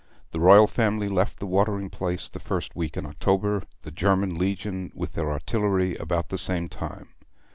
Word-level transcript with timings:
The 0.31 0.39
royal 0.39 0.65
family 0.65 1.07
left 1.07 1.37
the 1.37 1.45
watering 1.45 1.91
place 1.91 2.27
the 2.27 2.39
first 2.39 2.75
week 2.75 2.97
in 2.97 3.05
October, 3.05 3.61
the 3.83 3.91
German 3.91 4.33
Legion 4.33 4.91
with 4.95 5.13
their 5.13 5.29
artillery 5.31 5.95
about 5.95 6.29
the 6.29 6.39
same 6.39 6.67
time. 6.69 7.09